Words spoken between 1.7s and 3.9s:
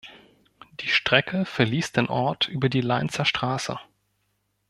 den Ort über die Lainzer Straße.